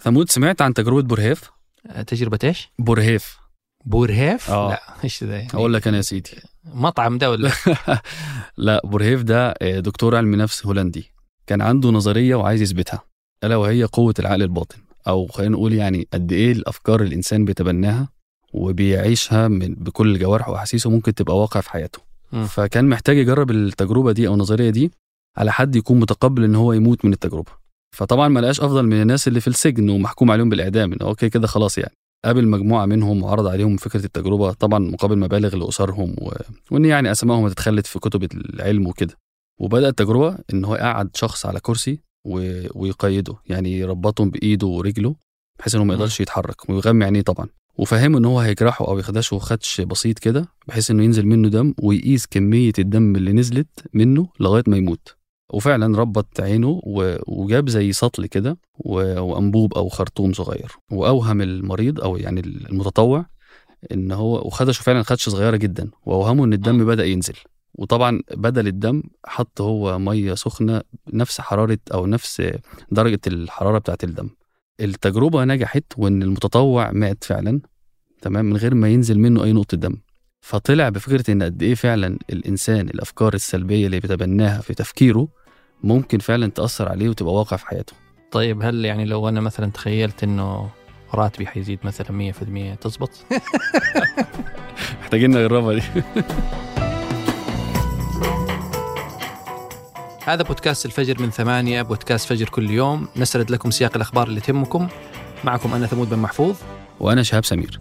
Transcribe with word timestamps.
ثمود 0.00 0.30
سمعت 0.30 0.62
عن 0.62 0.74
تجربة 0.74 1.02
بورهيف 1.02 1.50
آه، 1.86 2.02
تجربة 2.02 2.38
إيش؟ 2.44 2.70
بورهيف 2.78 3.38
بورهيف؟ 3.84 4.50
آه. 4.50 4.70
لا 4.70 4.80
إيش 5.04 5.24
ذا 5.24 5.36
يعني؟ 5.36 5.48
أقول 5.54 5.74
لك 5.74 5.88
أنا 5.88 5.96
يا 5.96 6.02
سيدي 6.02 6.30
مطعم 6.64 7.18
ده 7.18 7.30
ولا 7.30 7.52
لا 8.56 8.82
بورهيف 8.84 9.22
ده 9.22 9.48
آه، 9.50 9.80
دكتور 9.80 10.16
علم 10.16 10.34
نفس 10.34 10.66
هولندي 10.66 11.12
كان 11.46 11.62
عنده 11.62 11.90
نظرية 11.90 12.34
وعايز 12.34 12.62
يثبتها 12.62 13.02
ألا 13.44 13.56
وهي 13.56 13.84
قوة 13.84 14.14
العقل 14.18 14.42
الباطن 14.42 14.78
أو 15.08 15.26
خلينا 15.26 15.52
نقول 15.52 15.72
يعني 15.72 16.08
قد 16.12 16.32
إيه 16.32 16.52
الأفكار 16.52 17.02
الإنسان 17.02 17.44
بيتبناها 17.44 18.08
وبيعيشها 18.52 19.48
من 19.48 19.74
بكل 19.74 20.18
جوارحه 20.18 20.52
وأحاسيسه 20.52 20.90
ممكن 20.90 21.14
تبقى 21.14 21.38
واقع 21.38 21.60
في 21.60 21.70
حياته 21.70 21.98
مم. 22.32 22.46
فكان 22.46 22.88
محتاج 22.88 23.16
يجرب 23.16 23.50
التجربة 23.50 24.12
دي 24.12 24.28
أو 24.28 24.34
النظرية 24.34 24.70
دي 24.70 24.92
على 25.36 25.52
حد 25.52 25.76
يكون 25.76 26.00
متقبل 26.00 26.44
إن 26.44 26.54
هو 26.54 26.72
يموت 26.72 27.04
من 27.04 27.12
التجربة 27.12 27.52
فطبعا 27.94 28.28
ما 28.28 28.40
لقاش 28.40 28.60
أفضل 28.60 28.86
من 28.86 29.02
الناس 29.02 29.28
اللي 29.28 29.40
في 29.40 29.48
السجن 29.48 29.90
ومحكوم 29.90 30.30
عليهم 30.30 30.48
بالإعدام. 30.48 30.92
إن 30.92 30.98
هو 31.02 31.14
كده 31.14 31.46
خلاص 31.46 31.78
يعني. 31.78 31.94
قابل 32.24 32.48
مجموعة 32.48 32.86
منهم 32.86 33.22
وعرض 33.22 33.46
عليهم 33.46 33.76
فكرة 33.76 34.04
التجربة 34.06 34.52
طبعا 34.52 34.78
مقابل 34.78 35.18
مبالغ 35.18 35.56
لأسرهم 35.56 36.14
و... 36.18 36.32
وإن 36.70 36.84
يعني 36.84 37.10
اسمائهم 37.10 37.44
هتتخلد 37.44 37.86
في 37.86 37.98
كتب 37.98 38.24
العلم 38.34 38.86
وكده. 38.86 39.14
وبدأ 39.60 39.88
التجربة 39.88 40.38
إن 40.52 40.64
هو 40.64 40.74
قعد 40.74 41.16
شخص 41.16 41.46
على 41.46 41.60
كرسي 41.60 42.00
و... 42.24 42.62
ويقيده. 42.74 43.34
يعني 43.46 43.78
يربطهم 43.78 44.30
بإيده 44.30 44.66
ورجله 44.66 45.16
بحيث 45.58 45.74
إنه 45.74 45.84
ما. 45.84 45.94
يقدرش 45.94 46.20
يتحرك. 46.20 46.70
ويغمي 46.70 47.04
عينيه 47.04 47.22
طبعا. 47.22 47.48
وفهمه 47.78 48.18
إن 48.18 48.24
هو 48.24 48.40
هيجرحه 48.40 48.88
أو 48.88 48.98
يخدشه 48.98 49.38
خدش 49.38 49.80
بسيط 49.80 50.18
كده 50.18 50.48
بحيث 50.68 50.90
إنه 50.90 51.04
ينزل 51.04 51.26
منه 51.26 51.48
دم 51.48 51.74
ويقيس 51.78 52.26
كمية 52.26 52.72
الدم 52.78 53.16
اللي 53.16 53.32
نزلت 53.32 53.68
منه 53.94 54.28
لغاية 54.40 54.64
ما 54.66 54.76
يموت. 54.76 55.15
وفعلا 55.52 55.98
ربط 55.98 56.40
عينه 56.40 56.80
وجاب 57.26 57.68
زي 57.68 57.92
سطل 57.92 58.26
كده 58.26 58.58
وأنبوب 58.78 59.74
أو 59.74 59.88
خرطوم 59.88 60.32
صغير. 60.32 60.72
وأوهم 60.90 61.40
المريض 61.40 62.00
أو 62.00 62.16
يعني 62.16 62.40
المتطوع 62.40 63.26
إن 63.92 64.12
هو 64.12 64.46
وخدشه 64.46 64.82
فعلا 64.82 65.02
خدشة 65.02 65.30
صغيرة 65.30 65.56
جدا. 65.56 65.90
وأوهمه 66.06 66.44
إن 66.44 66.52
الدم 66.52 66.86
بدأ 66.86 67.04
ينزل. 67.04 67.34
وطبعا 67.74 68.22
بدل 68.34 68.66
الدم 68.66 69.02
حط 69.26 69.60
هو 69.60 69.98
مية 69.98 70.34
سخنة 70.34 70.82
نفس 71.12 71.40
حرارة 71.40 71.78
أو 71.94 72.06
نفس 72.06 72.42
درجة 72.90 73.20
الحرارة 73.26 73.78
بتاعه 73.78 73.98
الدم. 74.04 74.30
التجربة 74.80 75.44
نجحت 75.44 75.84
وإن 75.96 76.22
المتطوع 76.22 76.90
مات 76.92 77.24
فعلا 77.24 77.60
تمام 78.22 78.44
من 78.44 78.56
غير 78.56 78.74
ما 78.74 78.88
ينزل 78.88 79.18
منه 79.18 79.44
أي 79.44 79.52
نقطة 79.52 79.76
دم. 79.76 79.96
فطلع 80.40 80.88
بفكرة 80.88 81.30
إن 81.30 81.42
قد 81.42 81.62
إيه 81.62 81.74
فعلا 81.74 82.18
الإنسان 82.30 82.88
الأفكار 82.88 83.34
السلبية 83.34 83.86
اللي 83.86 84.00
بيتبناها 84.00 84.60
في 84.60 84.74
تفكيره 84.74 85.28
ممكن 85.82 86.18
فعلا 86.18 86.46
تأثر 86.46 86.88
عليه 86.88 87.08
وتبقى 87.08 87.34
واقع 87.34 87.56
في 87.56 87.66
حياته. 87.66 87.92
طيب 88.30 88.62
هل 88.62 88.84
يعني 88.84 89.04
لو 89.04 89.28
أنا 89.28 89.40
مثلا 89.40 89.70
تخيلت 89.70 90.22
إنه 90.24 90.70
راتبي 91.14 91.46
حيزيد 91.46 91.78
مثلا 91.84 92.32
100% 92.76 92.78
تزبط؟ 92.80 93.10
محتاجين 95.00 95.30
نجربها 95.30 95.74
دي. 95.74 95.82
هذا 100.26 100.42
بودكاست 100.42 100.86
الفجر 100.86 101.22
من 101.22 101.30
ثمانية 101.30 101.82
بودكاست 101.82 102.28
فجر 102.28 102.48
كل 102.48 102.70
يوم. 102.70 103.08
نسرد 103.16 103.50
لكم 103.50 103.70
سياق 103.70 103.92
الأخبار 103.96 104.28
اللي 104.28 104.40
تهمكم. 104.40 104.88
معكم 105.44 105.74
أنا 105.74 105.86
ثمود 105.86 106.10
بن 106.10 106.18
محفوظ. 106.18 106.56
وأنا 107.00 107.22
شهاب 107.22 107.44
سمير. 107.44 107.80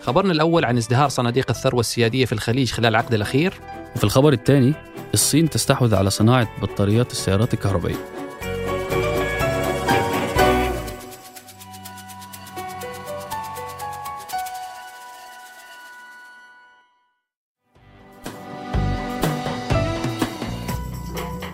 خبرنا 0.00 0.32
الأول 0.32 0.64
عن 0.64 0.76
ازدهار 0.76 1.08
صناديق 1.08 1.50
الثروة 1.50 1.80
السيادية 1.80 2.24
في 2.24 2.32
الخليج 2.32 2.70
خلال 2.70 2.86
العقد 2.86 3.14
الأخير. 3.14 3.54
وفي 3.98 4.04
الخبر 4.04 4.32
الثاني 4.32 4.74
الصين 5.14 5.50
تستحوذ 5.50 5.94
على 5.94 6.10
صناعة 6.10 6.48
بطاريات 6.62 7.12
السيارات 7.12 7.54
الكهربائية. 7.54 7.96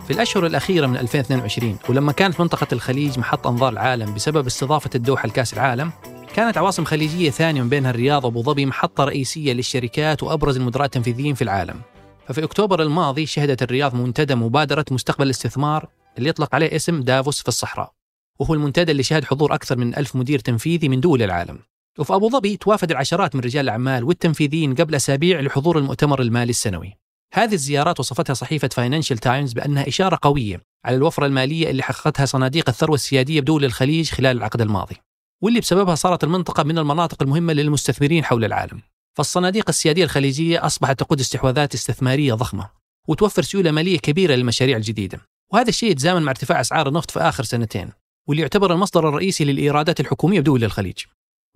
في 0.07 0.11
الأشهر 0.11 0.47
الأخيرة 0.47 0.87
من 0.87 0.97
2022 0.97 1.79
ولما 1.89 2.13
كانت 2.13 2.41
منطقة 2.41 2.67
الخليج 2.73 3.19
محط 3.19 3.47
أنظار 3.47 3.73
العالم 3.73 4.15
بسبب 4.15 4.47
استضافة 4.47 4.91
الدوحة 4.95 5.29
لكأس 5.29 5.53
العالم 5.53 5.93
كانت 6.35 6.59
عواصم 6.59 6.85
خليجية 6.85 7.31
ثانية 7.31 7.63
من 7.63 7.69
بينها 7.69 7.91
الرياض 7.91 8.25
وأبو 8.25 8.43
ظبي 8.43 8.67
محطة 8.67 9.05
رئيسية 9.05 9.53
للشركات 9.53 10.23
وأبرز 10.23 10.57
المدراء 10.57 10.85
التنفيذيين 10.85 11.35
في 11.35 11.43
العالم. 11.43 11.94
ففي 12.27 12.45
أكتوبر 12.45 12.83
الماضي 12.83 13.27
شهدت 13.27 13.63
الرياض 13.63 13.95
منتدى 13.95 14.35
مبادرة 14.35 14.85
مستقبل 14.91 15.25
الاستثمار 15.25 15.89
اللي 16.19 16.29
يطلق 16.29 16.55
عليه 16.55 16.77
اسم 16.77 17.01
دافوس 17.01 17.43
في 17.43 17.49
الصحراء. 17.49 17.93
وهو 18.39 18.55
المنتدى 18.55 18.93
اللي 18.93 19.03
شهد 19.03 19.25
حضور 19.25 19.55
أكثر 19.55 19.79
من 19.79 19.97
ألف 19.97 20.17
مدير 20.17 20.39
تنفيذي 20.39 20.89
من 20.89 21.01
دول 21.01 21.23
العالم. 21.23 21.59
وفي 21.99 22.15
أبو 22.15 22.31
ظبي 22.31 22.57
توافد 22.57 22.91
العشرات 22.91 23.35
من 23.35 23.41
رجال 23.41 23.65
الأعمال 23.65 24.05
والتنفيذيين 24.05 24.75
قبل 24.75 24.95
أسابيع 24.95 25.41
لحضور 25.41 25.79
المؤتمر 25.79 26.23
المالي 26.23 26.51
السنوي. 26.51 26.97
هذه 27.35 27.55
الزيارات 27.55 28.01
وصفتها 28.01 28.35
صحيفة 28.35 28.69
فاينانشال 28.69 29.19
تايمز 29.19 29.53
بأنها 29.53 29.89
إشارة 29.89 30.19
قوية 30.23 30.61
على 30.85 30.97
الوفرة 30.97 31.27
المالية 31.27 31.71
اللي 31.71 31.83
حققتها 31.83 32.27
صناديق 32.27 32.69
الثروة 32.69 32.95
السيادية 32.95 33.41
بدول 33.41 33.65
الخليج 33.65 34.11
خلال 34.11 34.37
العقد 34.37 34.61
الماضي. 34.61 34.97
واللي 35.43 35.61
بسببها 35.61 35.95
صارت 35.95 36.25
المنطقة 36.25 36.63
من 36.63 36.79
المناطق 36.79 37.23
المهمة 37.23 37.53
للمستثمرين 37.53 38.25
حول 38.25 38.45
العالم. 38.45 38.83
فالصناديق 39.15 39.69
السيادية 39.69 40.05
الخليجية 40.05 40.67
أصبحت 40.67 40.99
تقود 40.99 41.21
استحواذات 41.21 41.75
استثمارية 41.75 42.35
ضخمة 42.35 42.71
وتوفر 43.09 43.43
سيولة 43.43 43.71
مالية 43.71 43.99
كبيرة 43.99 44.35
للمشاريع 44.35 44.77
الجديدة. 44.77 45.21
وهذا 45.53 45.69
الشيء 45.69 45.91
يتزامن 45.91 46.23
مع 46.23 46.31
ارتفاع 46.31 46.61
أسعار 46.61 46.89
النفط 46.89 47.11
في 47.11 47.21
آخر 47.21 47.45
سنتين 47.45 47.91
واللي 48.29 48.43
يعتبر 48.43 48.73
المصدر 48.73 49.09
الرئيسي 49.09 49.45
للإيرادات 49.45 50.01
الحكومية 50.01 50.41
بدول 50.41 50.65
الخليج. 50.65 50.99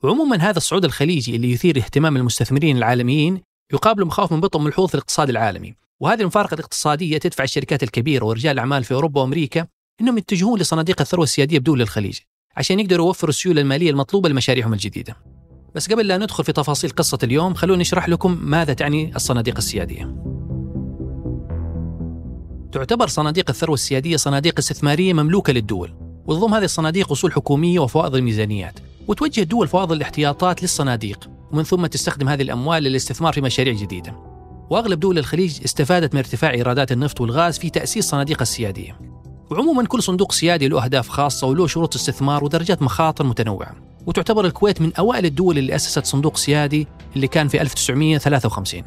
وعموما 0.02 0.36
هذا 0.36 0.56
الصعود 0.56 0.84
الخليجي 0.84 1.36
اللي 1.36 1.52
يثير 1.52 1.76
اهتمام 1.76 2.16
المستثمرين 2.16 2.76
العالميين 2.76 3.40
يقابل 3.72 4.04
مخاوف 4.04 4.32
من 4.32 4.40
بطء 4.40 4.58
ملحوظ 4.58 4.88
في 4.88 4.94
الاقتصاد 4.94 5.28
العالمي. 5.28 5.74
وهذه 6.00 6.20
المفارقة 6.20 6.54
الاقتصادية 6.54 7.18
تدفع 7.18 7.44
الشركات 7.44 7.82
الكبيرة 7.82 8.24
ورجال 8.24 8.52
الأعمال 8.52 8.84
في 8.84 8.94
أوروبا 8.94 9.20
وأمريكا 9.20 9.66
أنهم 10.00 10.18
يتجهون 10.18 10.60
لصناديق 10.60 11.00
الثروة 11.00 11.24
السيادية 11.24 11.58
بدول 11.58 11.82
الخليج 11.82 12.18
عشان 12.56 12.80
يقدروا 12.80 13.06
يوفروا 13.06 13.30
السيولة 13.30 13.60
المالية 13.60 13.90
المطلوبة 13.90 14.28
لمشاريعهم 14.28 14.72
الجديدة. 14.72 15.37
بس 15.74 15.92
قبل 15.92 16.06
لا 16.06 16.18
ندخل 16.18 16.44
في 16.44 16.52
تفاصيل 16.52 16.90
قصة 16.90 17.18
اليوم 17.22 17.54
خلونا 17.54 17.80
نشرح 17.80 18.08
لكم 18.08 18.38
ماذا 18.42 18.72
تعني 18.72 19.16
الصناديق 19.16 19.56
السيادية 19.56 20.14
تعتبر 22.72 23.06
صناديق 23.06 23.50
الثروة 23.50 23.74
السيادية 23.74 24.16
صناديق 24.16 24.58
استثمارية 24.58 25.12
مملوكة 25.12 25.52
للدول 25.52 25.94
وتضم 26.26 26.54
هذه 26.54 26.64
الصناديق 26.64 27.12
أصول 27.12 27.32
حكومية 27.32 27.78
وفوائض 27.78 28.14
الميزانيات 28.14 28.78
وتوجه 29.08 29.40
الدول 29.40 29.68
فوائض 29.68 29.92
الاحتياطات 29.92 30.62
للصناديق 30.62 31.30
ومن 31.52 31.62
ثم 31.62 31.86
تستخدم 31.86 32.28
هذه 32.28 32.42
الأموال 32.42 32.82
للاستثمار 32.82 33.32
في 33.32 33.40
مشاريع 33.40 33.74
جديدة 33.74 34.14
وأغلب 34.70 35.00
دول 35.00 35.18
الخليج 35.18 35.62
استفادت 35.64 36.14
من 36.14 36.18
ارتفاع 36.18 36.50
إيرادات 36.50 36.92
النفط 36.92 37.20
والغاز 37.20 37.58
في 37.58 37.70
تأسيس 37.70 38.08
صناديق 38.08 38.40
السيادية. 38.40 39.00
وعموما 39.50 39.84
كل 39.84 40.02
صندوق 40.02 40.32
سيادي 40.32 40.68
له 40.68 40.84
أهداف 40.84 41.08
خاصة 41.08 41.46
وله 41.46 41.66
شروط 41.66 41.94
استثمار 41.94 42.44
ودرجات 42.44 42.82
مخاطر 42.82 43.24
متنوعة. 43.24 43.74
وتعتبر 44.08 44.44
الكويت 44.44 44.80
من 44.80 44.94
أوائل 44.94 45.26
الدول 45.26 45.58
اللي 45.58 45.74
أسست 45.74 46.06
صندوق 46.06 46.36
سيادي 46.36 46.86
اللي 47.16 47.28
كان 47.28 47.48
في 47.48 47.60
1953. 47.60 48.82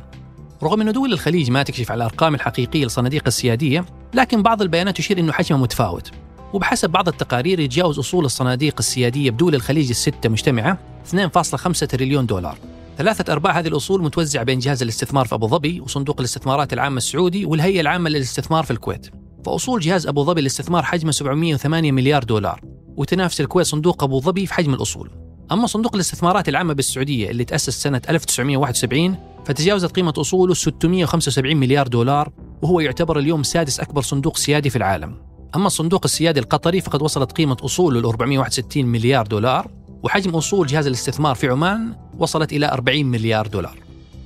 رغم 0.63 0.81
أن 0.81 0.91
دول 0.91 1.13
الخليج 1.13 1.51
ما 1.51 1.63
تكشف 1.63 1.91
على 1.91 1.97
الأرقام 1.97 2.35
الحقيقية 2.35 2.83
للصناديق 2.83 3.23
السيادية، 3.27 3.85
لكن 4.13 4.43
بعض 4.43 4.61
البيانات 4.61 4.97
تشير 4.97 5.19
إنه 5.19 5.31
حجمها 5.31 5.61
متفاوت. 5.61 6.11
وبحسب 6.53 6.89
بعض 6.89 7.07
التقارير 7.07 7.59
يتجاوز 7.59 7.99
أصول 7.99 8.25
الصناديق 8.25 8.75
السيادية 8.79 9.31
بدول 9.31 9.55
الخليج 9.55 9.89
الستة 9.89 10.29
مجتمعة 10.29 10.77
2.5 11.05 11.87
تريليون 11.87 12.25
دولار. 12.25 12.57
ثلاثة 12.97 13.33
أرباع 13.33 13.59
هذه 13.59 13.67
الأصول 13.67 14.03
متوزعة 14.03 14.43
بين 14.43 14.59
جهاز 14.59 14.81
الاستثمار 14.81 15.25
في 15.25 15.35
أبو 15.35 15.47
ظبي 15.47 15.81
وصندوق 15.81 16.19
الاستثمارات 16.19 16.73
العامة 16.73 16.97
السعودي 16.97 17.45
والهيئة 17.45 17.81
العامة 17.81 18.09
للاستثمار 18.09 18.63
في 18.63 18.71
الكويت 18.71 19.07
فأصول 19.45 19.79
جهاز 19.79 20.07
أبو 20.07 20.23
ظبي 20.23 20.41
للاستثمار 20.41 20.83
حجمه 20.83 21.11
708 21.11 21.91
مليار 21.91 22.23
دولار 22.23 22.70
وتنافس 22.97 23.41
الكويت 23.41 23.67
صندوق 23.67 24.03
أبو 24.03 24.19
ظبي 24.19 24.45
في 24.45 24.53
حجم 24.53 24.73
الأصول. 24.73 25.09
أما 25.51 25.67
صندوق 25.67 25.95
الاستثمارات 25.95 26.49
العامة 26.49 26.73
بالسعودية 26.73 27.29
اللي 27.29 27.45
تأسس 27.45 27.83
سنة 27.83 28.01
1971 28.09 29.15
فتجاوزت 29.45 29.91
قيمة 29.91 30.13
أصوله 30.17 30.53
675 30.53 31.57
مليار 31.57 31.87
دولار 31.87 32.31
وهو 32.61 32.79
يعتبر 32.79 33.19
اليوم 33.19 33.43
سادس 33.43 33.79
أكبر 33.79 34.01
صندوق 34.01 34.37
سيادي 34.37 34.69
في 34.69 34.75
العالم. 34.75 35.15
أما 35.55 35.67
الصندوق 35.67 36.01
السيادي 36.05 36.39
القطري 36.39 36.81
فقد 36.81 37.01
وصلت 37.01 37.31
قيمة 37.31 37.57
أصوله 37.61 38.01
ل 38.01 38.05
461 38.05 38.85
مليار 38.85 39.27
دولار 39.27 39.71
وحجم 40.03 40.35
أصول 40.35 40.67
جهاز 40.67 40.87
الاستثمار 40.87 41.35
في 41.35 41.47
عمان 41.47 41.95
وصلت 42.19 42.53
إلى 42.53 42.71
40 42.71 43.05
مليار 43.05 43.47
دولار. 43.47 43.77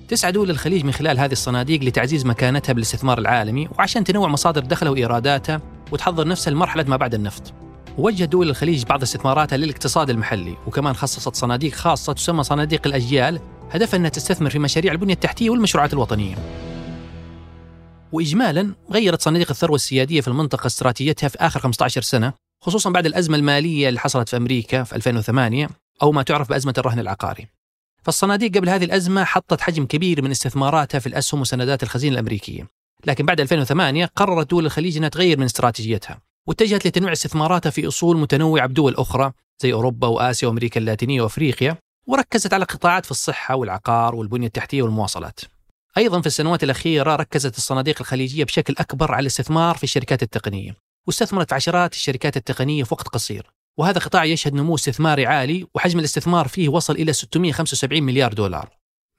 تسعى 0.08 0.32
دول 0.32 0.50
الخليج 0.50 0.86
من 0.86 0.92
خلال 0.92 1.20
هذه 1.20 1.32
الصناديق 1.32 1.84
لتعزيز 1.84 2.26
مكانتها 2.26 2.74
بالاستثمار 2.74 3.18
العالمي 3.18 3.68
وعشان 3.78 4.04
تنوع 4.04 4.28
مصادر 4.28 4.62
دخلها 4.62 4.92
وإيراداتها 4.92 5.62
وتحضر 5.92 6.28
نفسها 6.28 6.52
لمرحلة 6.52 6.84
ما 6.84 6.96
بعد 6.96 7.14
النفط. 7.14 7.65
وجه 7.98 8.26
دول 8.26 8.50
الخليج 8.50 8.84
بعض 8.84 9.02
استثماراتها 9.02 9.58
للاقتصاد 9.58 10.10
المحلي 10.10 10.58
وكمان 10.68 10.94
خصصت 10.94 11.36
صناديق 11.36 11.74
خاصة 11.74 12.14
تسمى 12.14 12.44
صناديق 12.44 12.88
الأجيال 12.88 13.40
هدفها 13.72 13.98
أنها 13.98 14.10
تستثمر 14.10 14.50
في 14.50 14.60
مشاريع 14.60 14.92
البنية 14.92 15.14
التحتية 15.14 15.50
والمشروعات 15.50 15.94
الوطنية. 15.94 16.36
وإجمالا 18.12 18.76
غيرت 18.92 19.22
صناديق 19.22 19.50
الثروة 19.50 19.76
السيادية 19.76 20.22
في 20.22 20.28
المنطقة 20.28 20.68
استراتيجيتها 20.68 21.28
في 21.28 21.38
آخر 21.40 21.60
15 21.60 22.02
سنة 22.02 22.34
خصوصا 22.62 22.90
بعد 22.90 23.06
الأزمة 23.06 23.38
المالية 23.38 23.90
اللي 23.90 24.00
حصلت 24.00 24.30
في 24.30 24.38
أمريكا 24.38 24.84
في 24.84 24.96
2008 24.96 25.70
أو 26.02 26.12
ما 26.12 26.24
تعرف 26.24 26.50
بأزمة 26.50 26.74
الرهن 26.78 27.00
العقاري. 27.00 27.48
فالصناديق 28.04 28.58
قبل 28.58 28.70
هذه 28.70 28.84
الأزمة 28.84 29.24
حطت 29.24 29.62
حجم 29.62 29.86
كبير 29.86 30.22
من 30.22 30.32
استثماراتها 30.32 31.00
في 31.00 31.08
الأسهم 31.08 31.42
وسندات 31.42 31.84
الخزينة 31.84 32.14
الأمريكية. 32.14 32.68
لكن 33.06 33.26
بعد 33.26 33.42
2008 33.42 34.06
قررت 34.06 34.50
دول 34.50 34.66
الخليج 34.66 34.98
أنها 34.98 35.10
تغير 35.10 35.40
من 35.40 35.46
استراتيجيتها. 35.46 36.25
واتجهت 36.48 36.88
لتنويع 36.88 37.12
استثماراتها 37.14 37.70
في 37.70 37.88
أصول 37.88 38.18
متنوعة 38.18 38.68
بدول 38.68 38.96
أخرى 38.96 39.32
زي 39.62 39.74
أوروبا 39.74 40.08
وآسيا 40.08 40.48
وأمريكا 40.48 40.80
اللاتينية 40.80 41.22
وأفريقيا 41.22 41.78
وركزت 42.08 42.54
على 42.54 42.66
قطاعات 42.66 43.06
في 43.06 43.12
الصحة 43.12 43.56
والعقار 43.56 44.16
والبنية 44.16 44.48
التحتية 44.48 44.82
والمواصلات. 44.82 45.40
أيضا 45.98 46.22
في 46.22 46.28
السنوات 46.28 46.64
الأخيرة 46.64 47.16
ركزت 47.16 47.58
الصناديق 47.58 47.96
الخليجية 48.00 48.44
بشكل 48.44 48.76
أكبر 48.78 49.12
على 49.12 49.22
الاستثمار 49.22 49.76
في 49.78 49.84
الشركات 49.84 50.24
التقنية 50.24 50.76
واستثمرت 51.08 51.54
عشرات 51.54 51.94
الشركات 51.94 52.38
التقنية 52.38 52.84
في 52.84 52.94
وقت 52.94 53.08
قصير. 53.08 53.52
وهذا 53.78 54.00
قطاع 54.00 54.26
يشهد 54.26 54.54
نمو 54.54 54.76
استثماري 54.76 55.26
عالي 55.26 55.68
وحجم 55.74 56.00
الاستثمار 56.00 56.48
فيه 56.48 56.70
وصل 56.70 56.96
إلى 56.96 57.14
675 57.14 58.04
مليار 58.04 58.34
دولار. 58.34 58.70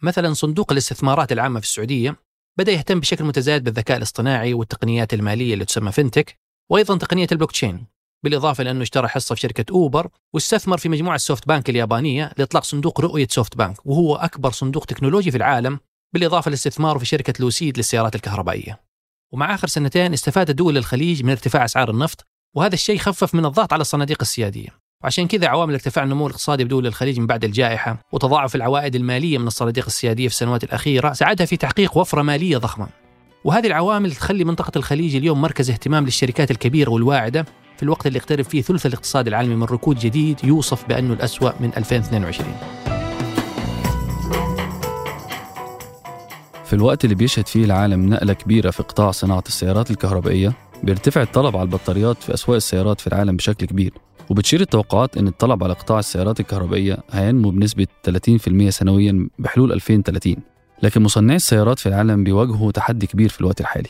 مثلا 0.02 0.34
صندوق 0.34 0.72
الاستثمارات 0.72 1.32
العامة 1.32 1.60
في 1.60 1.66
السعودية 1.66 2.16
بدأ 2.58 2.72
يهتم 2.72 3.00
بشكل 3.00 3.24
متزايد 3.24 3.64
بالذكاء 3.64 3.96
الاصطناعي 3.96 4.54
والتقنيات 4.54 5.14
المالية 5.14 5.54
اللي 5.54 5.64
تسمى 5.64 5.92
فينتك 5.92 6.38
وأيضا 6.70 6.98
تقنية 6.98 7.26
البلوكتشين 7.32 7.86
بالإضافة 8.24 8.64
لأنه 8.64 8.82
اشترى 8.82 9.08
حصة 9.08 9.34
في 9.34 9.40
شركة 9.40 9.72
أوبر 9.72 10.08
واستثمر 10.34 10.78
في 10.78 10.88
مجموعة 10.88 11.16
سوفت 11.16 11.48
بانك 11.48 11.70
اليابانية 11.70 12.32
لإطلاق 12.38 12.64
صندوق 12.64 13.00
رؤية 13.00 13.26
سوفت 13.30 13.56
بانك 13.56 13.86
وهو 13.86 14.16
أكبر 14.16 14.50
صندوق 14.50 14.84
تكنولوجي 14.84 15.30
في 15.30 15.36
العالم 15.36 15.80
بالإضافة 16.14 16.50
لاستثماره 16.50 16.98
في 16.98 17.06
شركة 17.06 17.34
لوسيد 17.40 17.76
للسيارات 17.76 18.14
الكهربائية. 18.14 18.80
ومع 19.32 19.54
آخر 19.54 19.68
سنتين 19.68 20.12
استفادت 20.12 20.50
دول 20.50 20.76
الخليج 20.76 21.22
من 21.22 21.30
ارتفاع 21.30 21.64
أسعار 21.64 21.90
النفط 21.90 22.26
وهذا 22.56 22.74
الشيء 22.74 22.98
خفف 22.98 23.34
من 23.34 23.44
الضغط 23.46 23.72
على 23.72 23.80
الصناديق 23.80 24.18
السيادية. 24.20 24.68
وعشان 25.04 25.28
كذا 25.28 25.48
عوامل 25.48 25.74
ارتفاع 25.74 26.04
النمو 26.04 26.26
الاقتصادي 26.26 26.64
بدول 26.64 26.86
الخليج 26.86 27.20
من 27.20 27.26
بعد 27.26 27.44
الجائحة 27.44 27.98
وتضاعف 28.12 28.54
العوائد 28.54 28.94
المالية 28.94 29.38
من 29.38 29.46
الصناديق 29.46 29.86
السيادية 29.86 30.28
في 30.28 30.34
السنوات 30.34 30.64
الأخيرة 30.64 31.12
ساعدها 31.12 31.46
في 31.46 31.56
تحقيق 31.56 31.96
وفرة 31.96 32.22
مالية 32.22 32.58
ضخمة. 32.58 33.05
وهذه 33.46 33.66
العوامل 33.66 34.12
تخلي 34.12 34.44
منطقة 34.44 34.72
الخليج 34.76 35.16
اليوم 35.16 35.40
مركز 35.42 35.70
اهتمام 35.70 36.04
للشركات 36.04 36.50
الكبيرة 36.50 36.90
والواعدة 36.90 37.46
في 37.76 37.82
الوقت 37.82 38.06
اللي 38.06 38.18
يقترب 38.18 38.44
فيه 38.44 38.62
ثلث 38.62 38.86
الاقتصاد 38.86 39.26
العالمي 39.26 39.56
من 39.56 39.62
ركود 39.62 39.98
جديد 39.98 40.44
يوصف 40.44 40.88
بأنه 40.88 41.12
الأسوأ 41.12 41.50
من 41.60 41.70
2022 41.76 42.50
في 46.64 46.72
الوقت 46.72 47.04
اللي 47.04 47.14
بيشهد 47.14 47.46
فيه 47.46 47.64
العالم 47.64 48.08
نقلة 48.08 48.32
كبيرة 48.32 48.70
في 48.70 48.82
قطاع 48.82 49.10
صناعة 49.10 49.44
السيارات 49.46 49.90
الكهربائية 49.90 50.52
بيرتفع 50.82 51.22
الطلب 51.22 51.56
على 51.56 51.64
البطاريات 51.64 52.22
في 52.22 52.34
أسواق 52.34 52.56
السيارات 52.56 53.00
في 53.00 53.06
العالم 53.06 53.36
بشكل 53.36 53.66
كبير 53.66 53.92
وبتشير 54.30 54.60
التوقعات 54.60 55.16
أن 55.18 55.28
الطلب 55.28 55.64
على 55.64 55.72
قطاع 55.72 55.98
السيارات 55.98 56.40
الكهربائية 56.40 56.98
هينمو 57.10 57.50
بنسبة 57.50 57.86
30% 58.10 58.68
سنويا 58.68 59.28
بحلول 59.38 59.72
2030 59.72 60.55
لكن 60.82 61.02
مصنعي 61.02 61.36
السيارات 61.36 61.78
في 61.78 61.88
العالم 61.88 62.24
بيواجهوا 62.24 62.72
تحدي 62.72 63.06
كبير 63.06 63.28
في 63.28 63.40
الوقت 63.40 63.60
الحالي 63.60 63.88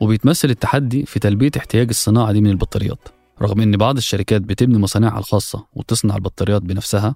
وبيتمثل 0.00 0.50
التحدي 0.50 1.06
في 1.06 1.18
تلبية 1.18 1.50
احتياج 1.56 1.88
الصناعة 1.88 2.32
دي 2.32 2.40
من 2.40 2.50
البطاريات. 2.50 3.08
رغم 3.42 3.60
إن 3.60 3.76
بعض 3.76 3.96
الشركات 3.96 4.42
بتبني 4.42 4.78
مصانعها 4.78 5.18
الخاصة 5.18 5.66
وتصنع 5.72 6.16
البطاريات 6.16 6.62
بنفسها 6.62 7.14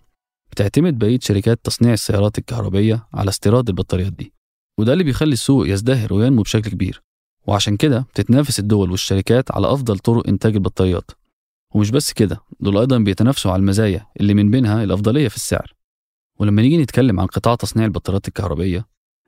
بتعتمد 0.53 0.99
بقية 0.99 1.19
شركات 1.23 1.61
تصنيع 1.65 1.93
السيارات 1.93 2.39
الكهربائية 2.39 3.07
على 3.15 3.29
استيراد 3.29 3.69
البطاريات 3.69 4.13
دي 4.13 4.33
وده 4.79 4.93
اللي 4.93 5.05
بيخلي 5.05 5.33
السوق 5.33 5.69
يزدهر 5.69 6.15
وينمو 6.15 6.43
بشكل 6.43 6.71
كبير. 6.71 7.03
وعشان 7.47 7.77
كده 7.77 8.01
بتتنافس 8.01 8.59
الدول 8.59 8.91
والشركات 8.91 9.53
على 9.53 9.73
أفضل 9.73 9.99
طرق 9.99 10.29
إنتاج 10.29 10.55
البطاريات. 10.55 11.11
ومش 11.75 11.91
بس 11.91 12.12
كده 12.12 12.41
دول 12.61 12.79
أيضا 12.79 12.99
بيتنافسوا 12.99 13.53
على 13.53 13.61
المزايا 13.61 14.07
اللي 14.21 14.35
من 14.35 14.51
بينها 14.51 14.85
الأفضلية 14.85 15.29
في 15.29 15.37
السعر. 15.37 15.75
ولما 16.39 16.62
نيجي 16.62 16.77
نتكلم 16.77 17.21
عن 17.21 17.27
قطاع 17.27 17.55
تصنيع 17.55 17.85
البطاريات 17.87 18.29
الكهربائية 18.29 18.87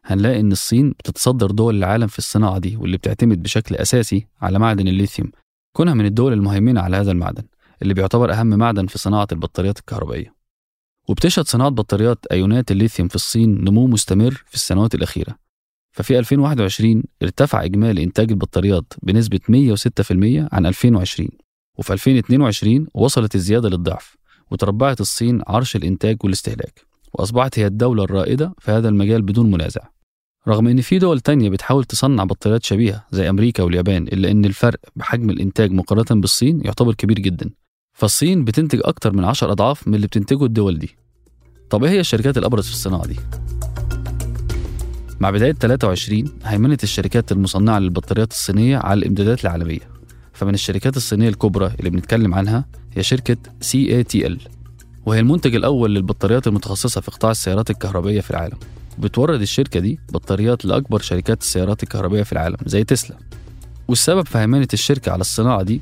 هنلاقي 0.08 0.40
إن 0.40 0.52
الصين 0.52 0.90
بتتصدر 0.90 1.50
دول 1.50 1.76
العالم 1.76 2.06
في 2.06 2.19
الصناعة 2.19 2.58
دي 2.58 2.76
واللي 2.76 2.96
بتعتمد 2.96 3.43
بشكل 3.43 3.75
أساسي 3.75 4.26
على 4.40 4.58
معدن 4.58 4.88
الليثيوم 4.88 5.31
كونها 5.76 5.94
من 5.94 6.06
الدول 6.06 6.32
المهيمنة 6.32 6.81
على 6.81 6.96
هذا 6.96 7.12
المعدن 7.12 7.43
اللي 7.82 7.94
بيعتبر 7.94 8.32
أهم 8.32 8.46
معدن 8.46 8.87
في 8.87 8.99
صناعة 8.99 9.28
البطاريات 9.32 9.78
الكهربائية. 9.78 10.34
وبتشهد 11.08 11.46
صناعة 11.46 11.70
بطاريات 11.70 12.26
أيونات 12.32 12.70
الليثيوم 12.70 13.08
في 13.08 13.14
الصين 13.14 13.64
نمو 13.64 13.87
مستمر 13.87 14.31
في 14.31 14.55
السنوات 14.55 14.94
الأخيرة. 14.94 15.37
ففي 15.93 16.19
2021 16.19 17.02
ارتفع 17.22 17.64
إجمالي 17.64 18.02
إنتاج 18.02 18.31
البطاريات 18.31 18.93
بنسبة 19.02 19.40
106% 19.49 20.49
عن 20.55 20.66
2020 20.66 21.28
وفي 21.78 21.93
2022 21.93 22.87
وصلت 22.94 23.34
الزيادة 23.34 23.69
للضعف 23.69 24.16
وتربعت 24.50 25.00
الصين 25.00 25.43
عرش 25.46 25.76
الإنتاج 25.76 26.16
والاستهلاك 26.25 26.84
وأصبحت 27.12 27.58
هي 27.58 27.66
الدولة 27.66 28.05
الرائدة 28.05 28.55
في 28.58 28.70
هذا 28.70 28.88
المجال 28.88 29.22
بدون 29.22 29.50
منازع. 29.50 29.81
رغم 30.48 30.66
إن 30.68 30.80
في 30.80 30.98
دول 30.98 31.20
تانية 31.20 31.50
بتحاول 31.50 31.84
تصنع 31.84 32.24
بطاريات 32.24 32.64
شبيهة 32.64 33.04
زي 33.10 33.30
أمريكا 33.30 33.62
واليابان 33.62 34.02
إلا 34.02 34.30
إن 34.30 34.44
الفرق 34.44 34.78
بحجم 34.96 35.30
الإنتاج 35.30 35.72
مقارنة 35.72 36.20
بالصين 36.20 36.60
يعتبر 36.64 36.94
كبير 36.94 37.18
جدا. 37.18 37.50
فالصين 37.92 38.44
بتنتج 38.44 38.80
أكتر 38.84 39.12
من 39.12 39.24
10 39.24 39.52
أضعاف 39.52 39.88
من 39.88 39.94
اللي 39.94 40.06
بتنتجه 40.06 40.44
الدول 40.44 40.78
دي. 40.78 40.96
طب 41.70 41.84
إيه 41.84 41.90
هي 41.90 42.00
الشركات 42.00 42.38
الأبرز 42.38 42.66
في 42.66 42.72
الصناعة 42.72 43.06
دي؟ 43.06 43.16
مع 45.20 45.30
بداية 45.30 45.52
23 45.52 46.24
هيمنت 46.44 46.82
الشركات 46.84 47.32
المصنعة 47.32 47.78
للبطاريات 47.78 48.32
الصينية 48.32 48.76
على 48.78 48.98
الإمدادات 48.98 49.44
العالمية. 49.44 49.90
فمن 50.32 50.54
الشركات 50.54 50.96
الصينية 50.96 51.28
الكبرى 51.28 51.72
اللي 51.78 51.90
بنتكلم 51.90 52.34
عنها 52.34 52.64
هي 52.96 53.02
شركة 53.02 53.36
CATL 53.64 54.38
وهي 55.06 55.20
المنتج 55.20 55.54
الأول 55.54 55.94
للبطاريات 55.94 56.46
المتخصصة 56.46 57.00
في 57.00 57.10
قطاع 57.10 57.30
السيارات 57.30 57.70
الكهربائية 57.70 58.20
في 58.20 58.30
العالم. 58.30 58.58
بتورد 58.98 59.40
الشركة 59.40 59.80
دي 59.80 60.00
بطاريات 60.12 60.64
لأكبر 60.64 61.00
شركات 61.00 61.40
السيارات 61.40 61.82
الكهربائية 61.82 62.22
في 62.22 62.32
العالم 62.32 62.56
زي 62.66 62.84
تسلا. 62.84 63.16
والسبب 63.88 64.26
في 64.26 64.38
هيمنة 64.38 64.68
الشركة 64.72 65.12
على 65.12 65.20
الصناعة 65.20 65.62
دي 65.62 65.80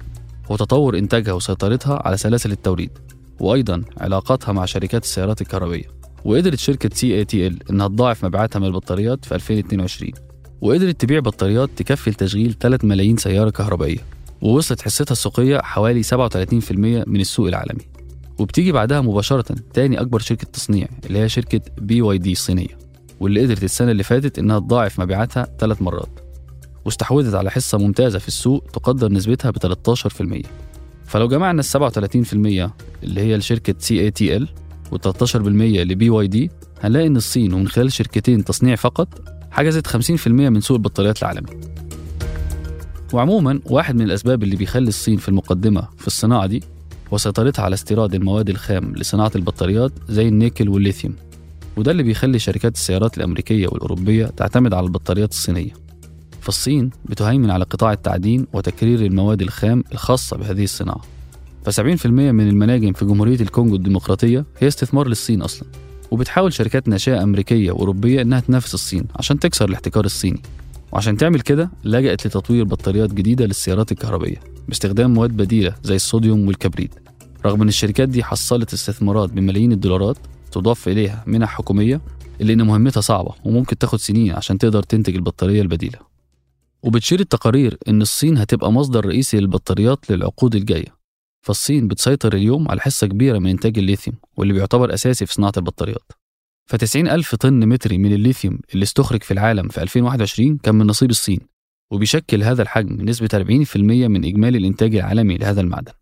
هو 0.51 0.57
تطور 0.57 0.99
إنتاجها 0.99 1.33
وسيطرتها 1.33 2.03
على 2.05 2.17
سلاسل 2.17 2.53
التوريد 2.53 2.91
وأيضا 3.41 3.83
علاقاتها 3.99 4.53
مع 4.53 4.65
شركات 4.65 5.05
السيارات 5.05 5.41
الكهربائية. 5.41 5.85
وقدرت 6.25 6.59
شركة 6.59 6.91
CATL 6.95 7.59
إنها 7.71 7.89
تضاعف 7.89 8.25
مبيعاتها 8.25 8.59
من 8.59 8.67
البطاريات 8.67 9.25
في 9.25 9.35
2022 9.35 10.13
وقدرت 10.61 11.01
تبيع 11.01 11.21
بطاريات 11.21 11.71
تكفي 11.77 12.11
لتشغيل 12.11 12.55
3 12.61 12.89
ملايين 12.89 13.17
سيارة 13.17 13.51
كهربائية 13.51 13.99
ووصلت 14.43 14.83
حصتها 14.83 15.13
السوقية 15.13 15.59
حوالي 15.59 16.03
37% 16.03 16.07
من 17.07 17.21
السوق 17.21 17.49
العالمي. 17.49 17.83
وبتيجي 18.39 18.73
بعدها 18.73 19.01
مباشرة 19.01 19.55
تاني 19.75 20.01
أكبر 20.01 20.19
شركة 20.19 20.47
تصنيع 20.53 20.89
اللي 21.07 21.19
هي 21.19 21.29
شركة 21.29 21.61
BYD 21.79 22.33
الصينية. 22.33 22.86
واللي 23.21 23.43
قدرت 23.43 23.65
السنة 23.65 23.91
اللي 23.91 24.03
فاتت 24.03 24.39
إنها 24.39 24.59
تضاعف 24.59 25.01
مبيعاتها 25.01 25.47
ثلاث 25.59 25.83
مرات 25.83 26.21
واستحوذت 26.85 27.35
على 27.35 27.51
حصة 27.51 27.79
ممتازة 27.79 28.19
في 28.19 28.29
السوق 28.29 28.65
تقدر 28.73 29.13
نسبتها 29.13 29.51
ب 29.51 29.59
13% 29.59 30.47
فلو 31.07 31.29
جمعنا 31.29 31.61
ال 31.61 31.91
37% 31.91 32.71
اللي 33.03 33.21
هي 33.21 33.37
لشركة 33.37 33.75
CATL 33.79 34.49
وال 34.93 35.01
13% 35.01 35.37
ل 35.47 36.11
BYD 36.11 36.51
هنلاقي 36.83 37.07
إن 37.07 37.17
الصين 37.17 37.55
ومن 37.55 37.69
خلال 37.69 37.93
شركتين 37.93 38.45
تصنيع 38.45 38.75
فقط 38.77 39.09
حجزت 39.51 39.87
50% 39.87 40.29
من 40.29 40.61
سوق 40.61 40.77
البطاريات 40.77 41.19
العالمي. 41.23 41.51
وعموما 43.13 43.61
واحد 43.67 43.95
من 43.95 44.03
الأسباب 44.03 44.43
اللي 44.43 44.57
بيخلي 44.57 44.89
الصين 44.89 45.17
في 45.17 45.29
المقدمة 45.29 45.89
في 45.99 46.07
الصناعة 46.07 46.47
دي 46.47 46.63
هو 47.13 47.19
سيطرتها 47.19 47.63
على 47.65 47.75
استيراد 47.75 48.15
المواد 48.15 48.51
الخام 48.51 48.95
لصناعة 48.95 49.31
البطاريات 49.37 49.93
زي 50.09 50.29
النيكل 50.29 50.69
والليثيوم. 50.69 51.15
وده 51.77 51.91
اللي 51.91 52.03
بيخلي 52.03 52.39
شركات 52.39 52.75
السيارات 52.75 53.19
الأمريكية 53.19 53.69
والأوروبية 53.69 54.27
تعتمد 54.27 54.75
على 54.75 54.87
البطاريات 54.87 55.31
الصينية. 55.31 55.71
فالصين 56.41 56.91
بتهيمن 57.05 57.51
على 57.51 57.65
قطاع 57.65 57.93
التعدين 57.93 58.47
وتكرير 58.53 59.01
المواد 59.07 59.43
الخام 59.43 59.85
الخاصة 59.93 60.37
بهذه 60.37 60.65
الصناعة. 60.65 61.01
ف70% 61.69 62.07
من 62.07 62.49
المناجم 62.49 62.93
في 62.93 63.05
جمهورية 63.05 63.41
الكونغو 63.41 63.77
الديمقراطية 63.77 64.45
هي 64.59 64.69
استثمار 64.69 65.09
للصين 65.09 65.43
أصلا. 65.43 65.69
وبتحاول 66.11 66.53
شركات 66.53 66.89
ناشئة 66.89 67.23
أمريكية 67.23 67.71
وأوروبية 67.71 68.23
إنها 68.23 68.41
تنافس 68.41 68.75
الصين 68.75 69.05
عشان 69.17 69.39
تكسر 69.39 69.69
الاحتكار 69.69 70.05
الصيني. 70.05 70.43
وعشان 70.93 71.17
تعمل 71.17 71.41
كده 71.41 71.71
لجأت 71.85 72.27
لتطوير 72.27 72.65
بطاريات 72.65 73.15
جديدة 73.15 73.47
للسيارات 73.47 73.93
الكهربائية 73.93 74.41
باستخدام 74.69 75.15
مواد 75.15 75.31
بديلة 75.31 75.75
زي 75.83 75.97
الصوديوم 75.97 76.47
والكبريت. 76.49 76.95
رغم 77.47 77.63
إن 77.63 77.69
الشركات 77.69 78.09
دي 78.09 78.25
حصلت 78.25 78.73
استثمارات 78.73 79.31
بملايين 79.31 79.73
الدولارات 79.73 80.17
تضاف 80.61 80.89
إليها 80.89 81.25
منح 81.27 81.49
حكومية 81.49 82.01
إن 82.41 82.63
مهمتها 82.67 83.01
صعبة 83.01 83.35
وممكن 83.45 83.79
تاخد 83.79 83.99
سنين 83.99 84.33
عشان 84.33 84.59
تقدر 84.59 84.83
تنتج 84.83 85.15
البطارية 85.15 85.63
البديلة. 85.63 85.99
وبتشير 86.83 87.21
التقارير 87.21 87.79
إن 87.89 88.03
الصين 88.03 88.39
هتبقى 88.39 88.73
مصدر 88.73 89.07
رئيسي 89.07 89.41
للبطاريات 89.41 90.11
للعقود 90.11 90.55
الجاية. 90.55 90.97
فالصين 91.47 91.89
بتسيطر 91.89 92.35
اليوم 92.35 92.69
على 92.71 92.81
حصة 92.81 93.07
كبيرة 93.07 93.39
من 93.39 93.51
إنتاج 93.51 93.79
الليثيوم 93.79 94.17
واللي 94.37 94.55
بيعتبر 94.55 94.95
أساسي 94.95 95.27
في 95.27 95.35
صناعة 95.35 95.53
البطاريات. 95.57 96.13
ف90 96.73 96.97
ألف 96.97 97.35
طن 97.35 97.69
متري 97.69 97.99
من 97.99 98.13
الليثيوم 98.13 98.59
اللي 98.75 98.83
استخرج 98.83 99.23
في 99.23 99.31
العالم 99.31 99.69
في 99.69 99.83
2021 99.83 100.59
كان 100.59 100.75
من 100.75 100.87
نصيب 100.87 101.11
الصين 101.11 101.41
وبيشكل 101.91 102.43
هذا 102.43 102.63
الحجم 102.63 103.09
نسبة 103.09 103.29
40% 103.35 103.77
من 104.09 104.25
إجمالي 104.25 104.59
الإنتاج 104.59 104.95
العالمي 104.95 105.37
لهذا 105.39 105.61
المعدن. 105.61 105.93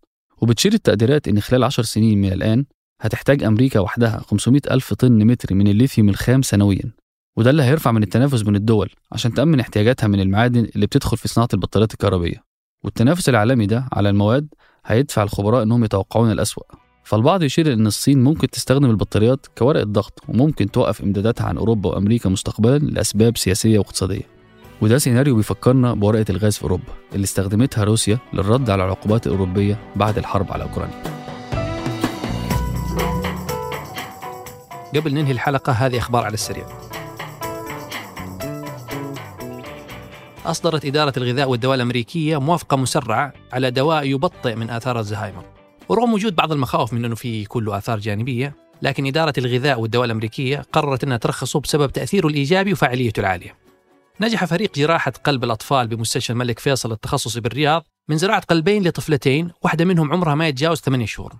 وبتشير 0.41 0.73
التقديرات 0.73 1.27
إن 1.27 1.39
خلال 1.39 1.63
10 1.63 1.83
سنين 1.83 2.21
من 2.21 2.33
الآن 2.33 2.65
هتحتاج 3.05 3.43
أمريكا 3.43 3.79
وحدها 3.79 4.21
500 4.27 4.61
ألف 4.71 4.93
طن 4.93 5.25
متر 5.27 5.55
من 5.55 5.67
الليثيوم 5.67 6.09
الخام 6.09 6.41
سنويا. 6.41 6.91
وده 7.37 7.49
اللي 7.49 7.63
هيرفع 7.63 7.91
من 7.91 8.03
التنافس 8.03 8.41
بين 8.41 8.55
الدول 8.55 8.89
عشان 9.11 9.33
تأمن 9.33 9.59
احتياجاتها 9.59 10.07
من 10.07 10.19
المعادن 10.19 10.67
اللي 10.75 10.85
بتدخل 10.85 11.17
في 11.17 11.27
صناعة 11.27 11.49
البطاريات 11.53 11.93
الكهربية 11.93 12.43
والتنافس 12.83 13.29
العالمي 13.29 13.65
ده 13.65 13.85
على 13.93 14.09
المواد 14.09 14.47
هيدفع 14.85 15.23
الخبراء 15.23 15.63
إنهم 15.63 15.83
يتوقعون 15.83 16.31
الأسوأ. 16.31 16.63
فالبعض 17.03 17.43
يشير 17.43 17.73
إن 17.73 17.87
الصين 17.87 18.23
ممكن 18.23 18.49
تستخدم 18.49 18.89
البطاريات 18.89 19.45
كورقة 19.57 19.83
ضغط 19.83 20.23
وممكن 20.27 20.71
توقف 20.71 21.01
إمداداتها 21.01 21.45
عن 21.45 21.57
أوروبا 21.57 21.89
وأمريكا 21.89 22.29
مستقبلا 22.29 22.77
لأسباب 22.77 23.37
سياسية 23.37 23.79
واقتصادية. 23.79 24.21
وده 24.81 24.97
سيناريو 24.97 25.35
بيفكرنا 25.35 25.93
بورقة 25.93 26.25
الغاز 26.29 26.57
في 26.57 26.63
أوروبا 26.63 26.93
اللي 27.13 27.23
استخدمتها 27.23 27.83
روسيا 27.83 28.17
للرد 28.33 28.69
على 28.69 28.85
العقوبات 28.85 29.27
الأوروبية 29.27 29.79
بعد 29.95 30.17
الحرب 30.17 30.51
على 30.51 30.63
أوكرانيا. 30.63 31.14
قبل 34.95 35.13
ننهي 35.13 35.31
الحلقة 35.31 35.73
هذه 35.73 35.97
أخبار 35.97 36.25
على 36.25 36.33
السريع. 36.33 36.65
أصدرت 40.45 40.85
إدارة 40.85 41.13
الغذاء 41.17 41.49
والدواء 41.49 41.75
الأمريكية 41.75 42.39
موافقة 42.39 42.77
مسرعة 42.77 43.33
على 43.53 43.71
دواء 43.71 44.05
يبطئ 44.05 44.55
من 44.55 44.69
آثار 44.69 44.99
الزهايمر. 44.99 45.45
ورغم 45.89 46.13
وجود 46.13 46.35
بعض 46.35 46.51
المخاوف 46.51 46.93
من 46.93 47.05
أنه 47.05 47.15
في 47.15 47.45
كله 47.45 47.77
آثار 47.77 47.99
جانبية 47.99 48.55
لكن 48.81 49.07
إدارة 49.07 49.33
الغذاء 49.37 49.79
والدواء 49.79 50.05
الأمريكية 50.05 50.65
قررت 50.73 51.03
أنها 51.03 51.17
ترخصه 51.17 51.59
بسبب 51.59 51.91
تأثيره 51.91 52.27
الإيجابي 52.27 52.73
وفاعليته 52.73 53.19
العالية. 53.19 53.55
نجح 54.21 54.45
فريق 54.45 54.75
جراحة 54.75 55.13
قلب 55.23 55.43
الأطفال 55.43 55.87
بمستشفى 55.87 56.33
الملك 56.33 56.59
فيصل 56.59 56.91
التخصصي 56.91 57.39
بالرياض 57.39 57.87
من 58.09 58.17
زراعة 58.17 58.41
قلبين 58.41 58.87
لطفلتين 58.87 59.51
واحدة 59.61 59.85
منهم 59.85 60.13
عمرها 60.13 60.35
ما 60.35 60.47
يتجاوز 60.47 60.79
8 60.79 61.05
شهور. 61.05 61.33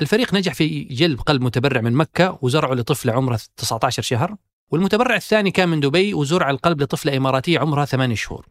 الفريق 0.00 0.34
نجح 0.34 0.54
في 0.54 0.84
جلب 0.84 1.20
قلب 1.20 1.42
متبرع 1.42 1.80
من 1.80 1.92
مكة 1.92 2.38
وزرعه 2.42 2.74
لطفل 2.74 3.10
عمره 3.10 3.40
19 3.56 4.02
شهر 4.02 4.36
والمتبرع 4.70 5.16
الثاني 5.16 5.50
كان 5.50 5.68
من 5.68 5.80
دبي 5.80 6.14
وزرع 6.14 6.50
القلب 6.50 6.82
لطفلة 6.82 7.16
إماراتية 7.16 7.58
عمرها 7.58 7.84
8 7.84 8.14
شهور. 8.14 8.46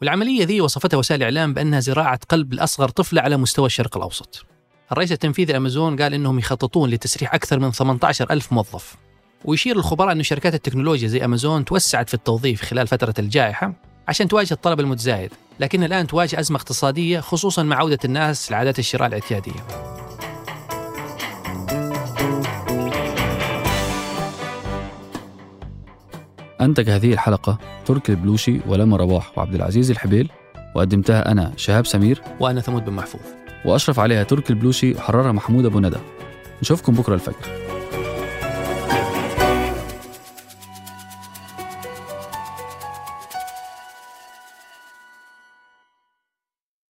والعملية 0.00 0.44
ذي 0.44 0.60
وصفتها 0.60 0.96
وسائل 0.96 1.22
الإعلام 1.22 1.54
بأنها 1.54 1.80
زراعة 1.80 2.20
قلب 2.28 2.54
لأصغر 2.54 2.88
طفلة 2.88 3.22
على 3.22 3.36
مستوى 3.36 3.66
الشرق 3.66 3.96
الأوسط. 3.96 4.46
الرئيس 4.92 5.12
التنفيذي 5.12 5.56
أمازون 5.56 6.02
قال 6.02 6.14
إنهم 6.14 6.38
يخططون 6.38 6.90
لتسريح 6.90 7.34
أكثر 7.34 7.58
من 7.58 7.72
18 7.72 8.30
ألف 8.30 8.52
موظف. 8.52 8.96
ويشير 9.44 9.76
الخبراء 9.76 10.12
أن 10.12 10.22
شركات 10.22 10.54
التكنولوجيا 10.54 11.08
زي 11.08 11.24
أمازون 11.24 11.64
توسعت 11.64 12.08
في 12.08 12.14
التوظيف 12.14 12.62
خلال 12.62 12.86
فترة 12.86 13.14
الجائحة 13.18 13.72
عشان 14.08 14.28
تواجه 14.28 14.54
الطلب 14.54 14.80
المتزايد 14.80 15.30
لكن 15.60 15.84
الآن 15.84 16.06
تواجه 16.06 16.40
أزمة 16.40 16.56
اقتصادية 16.56 17.20
خصوصا 17.20 17.62
مع 17.62 17.76
عودة 17.76 17.98
الناس 18.04 18.52
لعادات 18.52 18.78
الشراء 18.78 19.08
الاعتيادية. 19.08 19.66
أنتج 26.60 26.90
هذه 26.90 27.12
الحلقة 27.12 27.58
تركي 27.86 28.12
البلوشي 28.12 28.60
ولما 28.66 28.96
رواح 28.96 29.38
وعبد 29.38 29.54
العزيز 29.54 29.90
الحبيل 29.90 30.30
وقدمتها 30.74 31.32
أنا 31.32 31.52
شهاب 31.56 31.86
سمير 31.86 32.22
وأنا 32.40 32.60
ثمود 32.60 32.84
بن 32.84 32.92
محفوظ. 32.92 33.20
وأشرف 33.64 34.00
عليها 34.00 34.22
تركي 34.22 34.50
البلوشي 34.52 34.94
وحررها 34.94 35.32
محمود 35.32 35.64
أبو 35.64 35.80
ندى 35.80 35.98
نشوفكم 36.62 36.94
بكرة 36.94 37.14
الفجر. 37.14 37.73